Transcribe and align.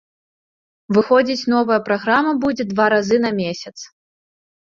Выходзіць 0.95 1.47
новая 1.55 1.77
праграма 1.89 2.33
будзе 2.47 2.63
два 2.71 2.89
разы 2.95 3.17
на 3.27 3.31
месяц. 3.43 3.77